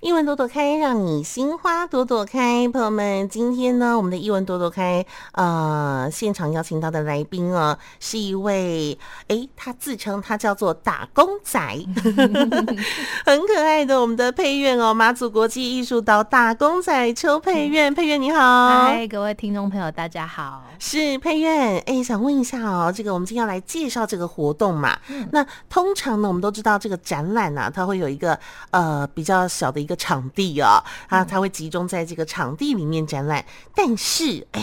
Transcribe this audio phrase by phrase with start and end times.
[0.00, 2.66] 艺文朵朵开，让你心花朵朵开。
[2.68, 11.60] 朋友们，今天呢，我们的艺文朵朵开，呃，现场邀请到的来宾哦，是一位，诶，他自称他叫做打工仔，
[13.26, 24.98] 很可爱的我们的配乐哦，马祖国际艺术岛打工仔邱沛苑，沛苑你好，嗨，各位听众朋友，大家好，是沛苑，诶，想问一下哦，这个我们今天要来介绍这个活动嘛？
[25.08, 28.38] 嗯、那通常呢，我们都知道这个展览啊，它会有一个
[28.70, 30.00] 呃比较小的一个。
[30.00, 33.44] 场地啊，啊，它会集中在这个场地里面展览。
[33.74, 34.62] 但是，哎，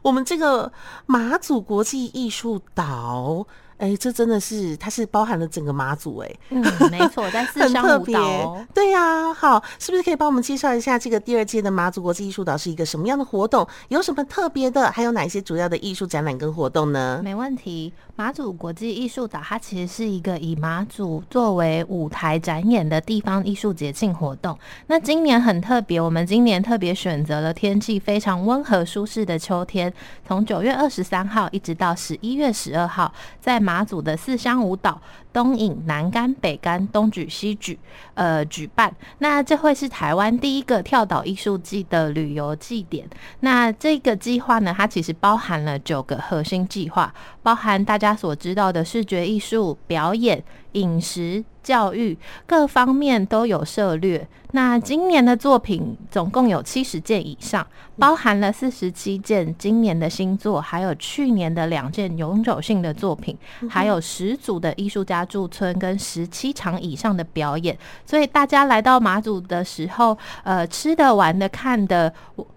[0.00, 0.72] 我们这个
[1.04, 3.46] 马祖国际艺术岛。
[3.78, 13.66] 哎，这真的是，它是包含了整个马祖哎，嗯， 没错，在四乡五岛哦，对呀，好，是不是可以帮我们介绍一下这个第二届的马祖国际艺术岛是一个什么样的活动？
[13.88, 14.90] 有什么特别的？
[14.90, 17.20] 还有哪一些主要的艺术展览跟活动呢？
[17.22, 24.58] 没问题，马祖国际艺术岛它其实是一个以马祖作为舞台展演的地方艺术节庆活动。
[24.86, 29.92] 那今年很特别，我们今年特别选择了天气非常温和舒适的秋天，
[30.26, 35.00] 从九月二十三号一直到十一月十二号，在马祖的四乡舞蹈
[35.32, 37.76] 东引、南竿、北竿、东举、西举，
[38.14, 38.94] 呃，举办。
[39.18, 43.08] 那这会是台湾第一个跳岛艺术季的旅游祭典。
[43.40, 51.44] 那这个计划呢，它其实包含了九个核心计划，包含大家所知道的视觉艺术、表演、饮食。
[51.66, 54.24] 教育各方面都有涉略。
[54.52, 57.66] 那今年的作品总共有七十件以上，
[57.98, 63.36] 包含了四十七件今年的新作，还有去年的两件永久性的作品，
[63.68, 67.76] 还有十组的艺术家驻村跟十七场以上的表演。
[68.06, 72.14] 所以大家来到马祖的时候，呃，吃的、玩的、看的。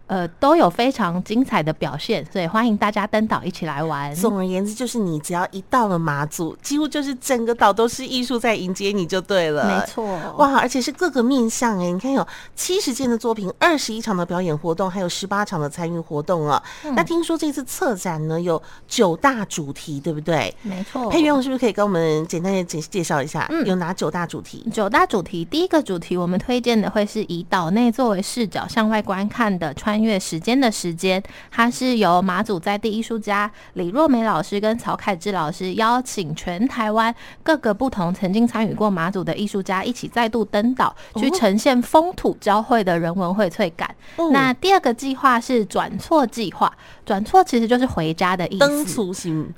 [0.09, 4.13] 呃，都有非常精彩的表现，所以欢迎大家登岛一起来玩。
[4.15, 9.67] 总而言之，就是你只要一到了马祖，几乎就是整个岛都是艺术在迎接你就对了。
[9.67, 16.59] 没错，哇，而且是各个面向哎，你看有七十件的作品，二十一场的表演活动，还有十八场的参与活动啊。
[16.83, 20.51] 嗯、那听说这次策展呢有九大主题，对不对？
[20.63, 21.07] 没错。
[21.11, 23.45] 沛苑是不是可以跟我们简单的介介绍一下？
[23.51, 24.67] 嗯，有哪九大主题？
[24.73, 29.98] 九大主题，第一个主题我们推荐的会是以岛内作为视角向外观看的穿。
[29.99, 31.21] 音乐时间的时间，
[31.51, 43.93] 它是由马祖在地艺术家李若梅老师跟曹凯志老师邀请全台湾各个不同曾经参与过马祖的艺术家一起再度登岛，去呈现风土交汇的人文荟萃感。
[44.15, 46.71] 哦、那第二个计划是转错计划，
[47.05, 49.09] 转错其实就是回家的意思。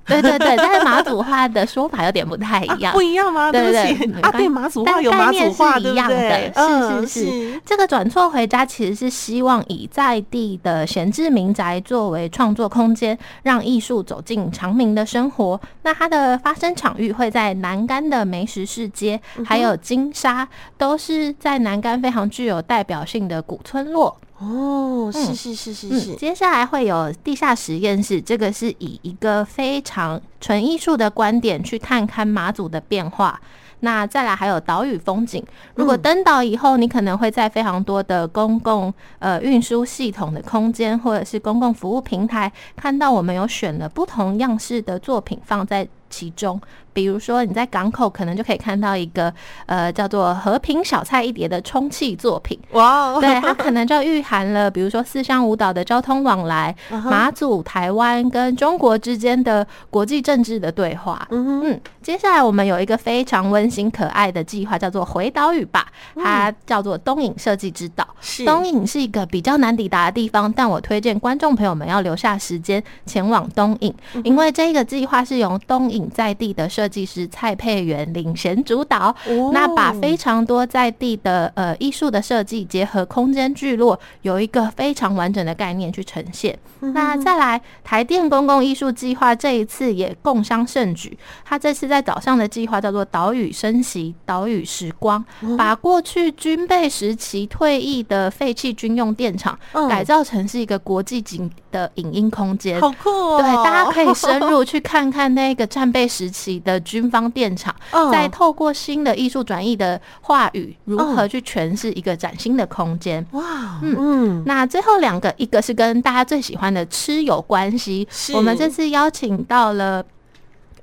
[0.05, 3.51] 对对对，但是马祖话的说法有点不太一样，啊、不一样吗？
[3.51, 6.51] 对对对，啊，对马祖话有马祖话，对不对？
[6.55, 15.59] 是是是，这个转错回家其实是希望以在地的闲置民宅作为创作空间，让艺术走进长明的生活。
[15.83, 20.47] 那它的发生场域会在南干的梅石市街，还有金沙，
[20.77, 24.17] 都是在南干非常具有代表性的古村落。
[24.39, 26.15] 哦，是是是是是。
[26.15, 33.39] 接下来会有地下实验室，这个是以一个非常纯艺术的观点去探勘马祖的变化。
[33.81, 35.43] 那再来还有岛屿风景。
[35.75, 46.59] 如果登岛以后，你可能会在非常多的公共呃运输系统的空间，或者是公共服务平台，看到我们有选了不同样式的作品放在其中。
[46.93, 49.33] 比如说你在港口可能就可以看到一个
[49.65, 61.25] 呃叫做和平小菜一碟的充气作品，哇 Wow，对，它可能就蕴含了比如说四乡五岛的交通往来，马祖、台湾跟中国之间的国际政治的对话。
[61.31, 68.05] 嗯嗯，接下来我们有一个非常温馨可爱的计划，叫做回岛屿吧，它叫做东影设计之岛。
[68.19, 68.43] 是。
[68.43, 73.95] 东影是一个比较难抵达的地方，但我推荐观众朋友们要留下时间前往东影，
[74.25, 79.15] 因为这个计划是由东影在地的设设计师蔡佩元领衔主导，
[79.53, 86.57] 那把非常多在地的呃艺术的设计结合空间聚落，有一个非常完整的概念去呈现。
[86.79, 95.23] 那再来台电公共艺术计划这一次也共襄盛举，它这次在岛上的计划叫做岛屿升息、岛屿时光，
[95.57, 99.57] 把过去军备时期退役的废弃军用电厂
[99.87, 103.41] 改造成是一个国际级的影音空间，好酷哦！
[103.41, 106.71] 对，大家可以深入去看看那个战备时期的。
[106.91, 107.73] 军方电厂，
[108.11, 113.25] 再透过新的艺术转译的话语，如何去诠释一个崭新的空间？
[113.31, 114.43] 哇，嗯嗯。
[114.45, 120.03] 那最后两个，一个是跟大家最喜欢的吃有关系，我们这次邀请到了。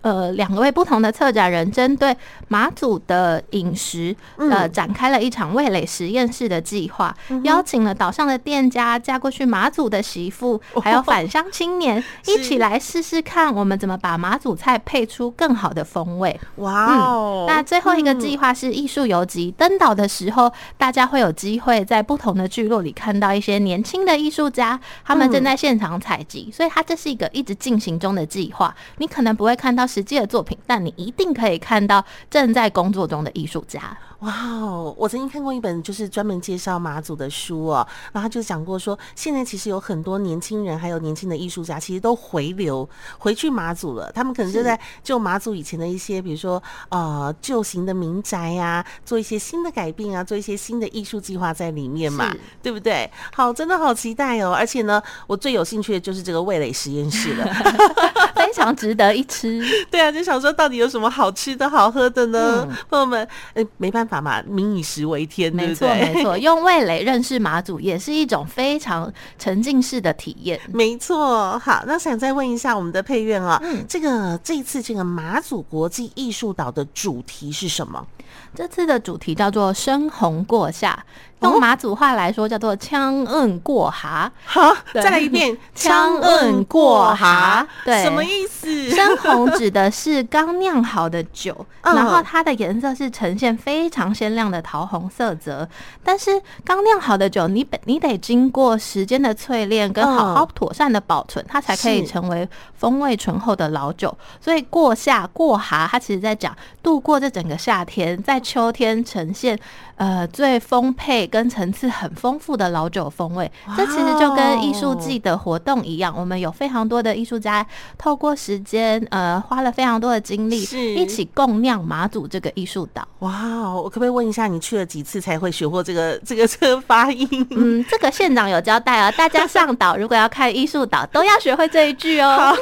[0.01, 2.17] 呃，两位不同的策展人针对
[2.47, 16.39] 马祖的饮食，呃，展开了一场味蕾实验室的计划，嗯、邀请了岛上的店家、嫁过去马祖的媳妇，还有返乡青年， 一起来试试看，我们怎么把马祖菜配出更好的风味。
[16.57, 17.53] 哇哦、嗯！
[17.53, 28.73] 那最后一个计划是艺术游集，登岛的时候，大家会有机会在不同的聚落里看到一些年轻的艺术家，他们正在现场采集，所以它这是一个一直进行中的计划。
[28.99, 29.88] 你可能不会看到。
[29.89, 33.97] 实际的作品，但你一定可以看到正在工作中的艺术家。
[34.21, 34.93] 哇哦！
[34.99, 42.89] 我曾经看过一本就是专门介绍马祖的书哦，然后他就讲过说，现在其实有很多年轻人，还有年轻的艺术家，其实都回流
[43.19, 44.11] 回去马祖了。
[44.11, 53.09] 他们可能就在就马祖以前的一些，比如说呃旧型的民宅呀，做一些新的改变啊，做一些新的艺术计划在里面嘛，对不对？
[53.33, 54.53] 好，真的好期待哦！
[54.53, 57.47] 而且呢，我最有兴趣的就是这个味蕾实验室了，
[58.35, 59.63] 非常值得一吃。
[59.93, 62.67] 对啊，就想说到底有什么好吃的好喝的呢？
[62.69, 64.08] 嗯、朋友们，哎，没办法。
[64.09, 65.55] 法嘛，民以食为天？
[65.55, 66.37] 没错，没错。
[66.39, 70.59] 用味蕾认识马祖，也是一种非常沉浸式的体验。
[70.73, 71.59] 没错。
[71.59, 78.07] 好，那想再问一下我们的配乐啊，嗯，这个这一次这个马祖国际艺术岛的主题是什么？
[78.55, 81.05] 这次的主题叫做“深红过夏”。
[81.41, 84.31] 用马祖话来说，叫做“枪摁过哈”。
[84.45, 87.67] 好，再来一遍，“枪摁过哈”。
[87.85, 88.91] 对，什么意思？
[88.91, 95.69] 深红指的是刚酿好的酒，然后它的颜色是呈现非常鲜亮的桃红色泽。
[96.03, 96.31] 但是
[96.65, 104.17] 刚酿好的酒，你得你得经过时间的淬炼跟好好妥善的保存，它才可以成为风味醇厚的老酒。
[104.41, 109.57] 所以过夏过哈，它其实在讲度过这整个夏天，在秋天呈现
[109.95, 111.28] 呃最丰沛。
[111.29, 117.65] 跟层次很丰富的老酒风味，这其实就跟艺术季的活动一样，我们有非常多的艺术家
[117.97, 120.63] 透过时间，呃，花了非常多的精力，
[120.97, 123.07] 一起共酿马祖这个艺术岛。
[123.21, 127.29] 哇，我可不可以问一下，你去了几次才会学会这个这个这个发音？
[127.51, 132.57] 嗯，这个县长有交代啊，大家上岛如果要看艺术岛，都要学会这一句哦，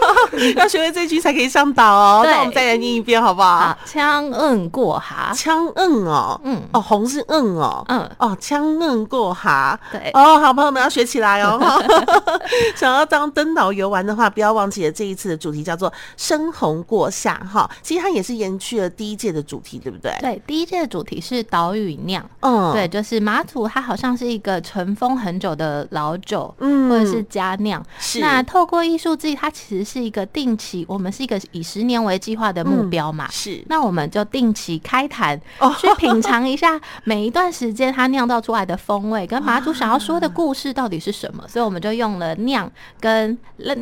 [0.57, 2.23] 要学会这一句才可以上岛哦。
[2.25, 3.59] 那我们再来念一遍好不好？
[3.59, 8.56] 好，枪摁过哈，枪摁哦，嗯，哦，红是摁哦，嗯，哦，枪。
[8.63, 11.59] 摁过哈，对哦，好朋友们要学起来哦。
[12.77, 17.69] 想要当登岛游玩的话，不要忘记了这一次的主题叫做“深红过夏”哈。
[17.83, 20.15] 其实它也是延续了第一届的主题，对不对？
[20.21, 27.85] 对，第一届的主题是岛屿酿，嗯，对，就是马祖它好像是一个尘封很久的老酒，嗯，或者是佳酿。
[27.99, 28.21] 是。
[28.21, 33.65] 那透过艺术季，它其实是一个定期，我们是一个以十年为计划的目标嘛，是。
[33.69, 35.41] 那我们就定期开坛，
[35.79, 41.43] 去品尝一下每一段时间它酿造出来的风味跟马祖想要说的故事到底是什么？
[41.49, 42.71] 所以我们就用了酿
[43.01, 43.37] 跟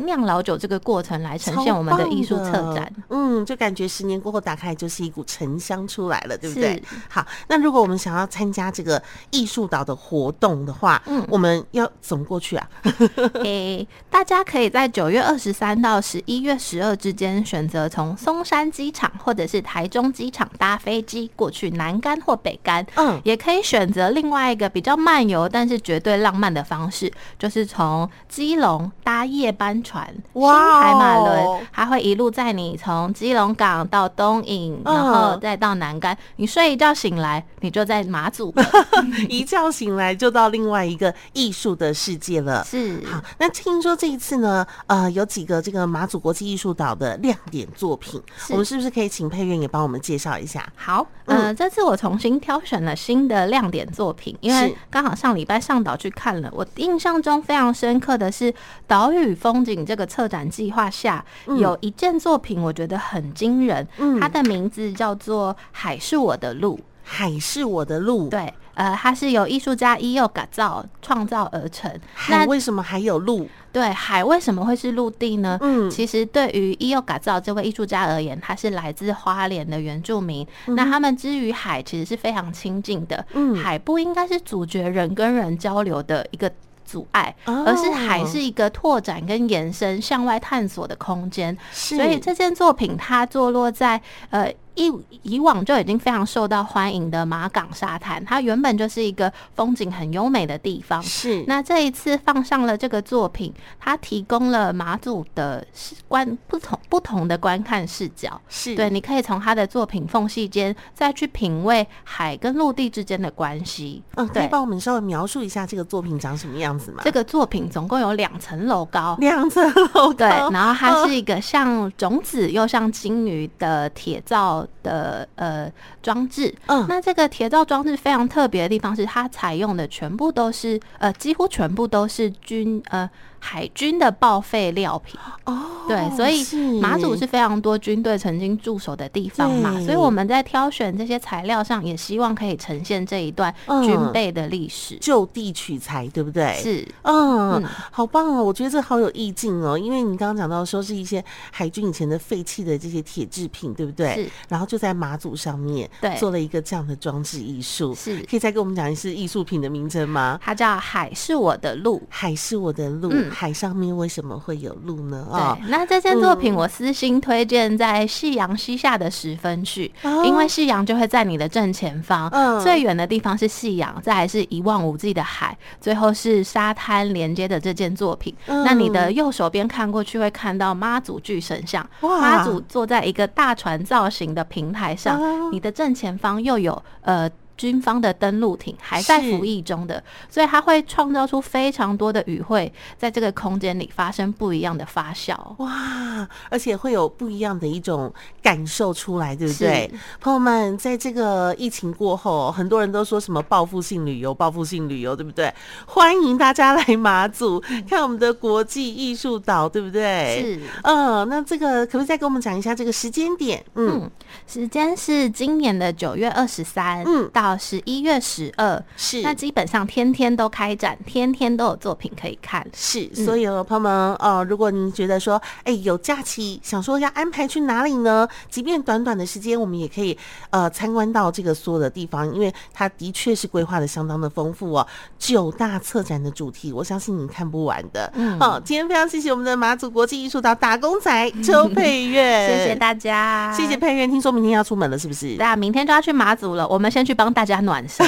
[0.07, 2.91] 酿老酒这个过程来呈现我们的艺术策展。
[3.09, 6.81] 嗯，就感觉十年过后打开就是一股沉香出来了，对不对？
[7.07, 12.67] 好，那如果我们想要参加这个艺术岛的活动的话，嗯，我们要怎么过去啊？
[13.45, 24.65] 诶，大家可以在九月二十三到十一月十二之间选择从松山机场或者是台中机场搭飞机过去南干或北干，嗯，也可以选择另外一个。
[24.75, 27.09] 比较漫游，但是绝对浪漫的方式，
[27.39, 36.17] 就是从基隆搭夜班船，新台马轮，它会一路载你从基隆港到东引，然后再到南竿。
[36.35, 38.53] 你睡一觉醒来，你就在马祖，
[39.29, 42.65] 一觉醒来就到另外一个艺术的世界了。
[42.65, 50.67] 是，好，那听说这一次呢，呃，有几个这个马祖国际艺术岛的亮点作品，我们是不是可以请佩苑也帮我们介绍一下？
[50.75, 58.53] 好，呃，这次我重新挑选了新的亮点作品，因为刚好上礼拜上岛去看了，我印象中非常深刻的是
[58.85, 63.87] 岛屿风景这个策展计划下，有一件作品我觉得很惊人，
[64.19, 68.53] 它的名字叫做《海是我的路》，海是我的路，对。
[68.75, 71.91] 呃，它是由艺术家伊佑改造创造而成。
[72.29, 73.49] 那为什么还有路？
[73.71, 75.57] 对，海为什么会是陆地呢？
[75.61, 80.47] 嗯，其实对于伊佑改造这位艺术家而言，他是来自花莲的原住民。
[80.67, 83.25] 嗯、那他们之于海，其实是非常亲近的。
[83.33, 86.49] 嗯，海不应该是阻绝人跟人交流的一个
[86.85, 91.57] 阻碍，而是海是一个拓展跟延伸、向外探索的空间。
[91.71, 94.53] 所以这件作品它坐落在呃。
[94.75, 94.91] 以
[95.23, 101.01] 以往就已经非常受到欢迎的马港沙滩，它原本就是一个风景很优美的地方。
[101.01, 105.65] 是，那这一次放上了这个作品，它提供了马祖的
[106.07, 108.39] 观不同不同的观看视角。
[108.49, 114.03] 是对，你可以从他的作品缝隙间再去品味海跟陆地之间的关系。
[114.15, 117.01] 嗯，可以帮我们稍微描述一下这个作品长什么样子吗？
[117.03, 119.63] 这个作品总共有两层楼高，两层
[119.93, 120.13] 楼高。
[120.13, 124.64] 对，然后它是一个像种子又像鲸鱼的铁造。
[124.83, 133.09] 的呃装置，嗯，那这个铁造装置非常特别的地方是，它采用的全部都是呃，几乎全部都是军呃。
[133.45, 135.19] 海军的报废料品。
[135.43, 146.55] 哦，对，所以马祖是非常多军队曾经驻守的地方嘛，所以我们在挑选这些材料上，也希望可以呈现这一段军备的历史，就地取材，对不对？
[146.55, 148.43] 是，嗯，好棒哦！
[148.43, 154.15] 我觉得这好有意境哦，因为你刚刚讲到说是一些海军以前的废弃的这些铁制品，对不对？
[154.15, 156.15] 是，然后就在马祖上面对。
[156.17, 160.39] 做了一个这样的装置艺术，是，可以再跟我们讲一次艺术品的名称吗？
[160.41, 163.11] 它叫“海是我的路”，海是我的路。
[163.35, 165.27] 海上面为什么会有路呢？
[165.29, 178.33] 啊，那这件作品我私心推荐在夕阳西下的时分去，嗯、因为夕阳就会在你的正前方，嗯、最远的地方是夕阳，再来是一望无际的海，最后是沙滩连接的这件作品。
[178.45, 187.29] 嗯、那你的右手边看过去会看到妈祖巨神像，妈祖坐在一个大船造型的平台上，嗯、你的正前方又有呃。
[187.57, 195.35] 军方的登陆艇还在服役中的，所以它会创造出非常多的语汇，在这个空间里发生不一样的发酵。
[195.59, 199.89] 哇，而且会有不一样的一种感受出来，对不对？
[200.19, 205.53] 朋友们，在这个疫情过后，很多人都说什么报复性旅游，报复性旅游，对不对？
[205.85, 210.41] 欢迎大家来马祖看我们的国际艺术岛，对不对？
[210.41, 213.63] 是，嗯，那这个可不可以再跟我们讲一下这个时间点？
[213.75, 214.11] 嗯，嗯
[214.45, 217.44] 时间是今年的九月二十三，嗯，到。
[217.45, 222.65] 到十一月十二，是那基本上天天都开展，天天都有作品可以看。
[222.73, 228.27] 是，所以哦朋友们哦，如果您觉得说，哎，有假期，想说要安排去哪里呢？
[228.49, 230.17] 即便短短的时间，我们也可以
[230.49, 234.87] 呃参观到这个所有的地方，因为它的确是规划的相当的丰富哦。
[235.19, 238.11] 九大策展的主题，我相信你看不完的。
[238.15, 244.07] 嗯，好，今天非常谢谢我们的马祖国际艺术岛打工仔邱 佩月，谢谢大家，谢谢佩月。
[244.07, 245.35] 听说明天要出门了，是不是？
[245.35, 246.67] 对啊，明天就要去马祖了。
[246.67, 247.34] 我们先去帮。
[247.35, 248.03] 大家暖身，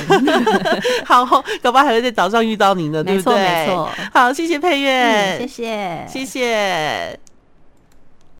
[1.06, 1.26] 好，
[1.62, 3.36] 搞不好还会在岛上遇到您呢，对不对？
[3.36, 3.90] 没错，没错。
[4.14, 7.20] 好，谢谢佩苑，嗯，谢谢，谢谢。